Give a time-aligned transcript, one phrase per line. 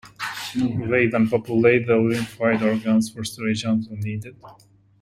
[0.55, 4.35] They then populate the lymphoid organs for storage until needed.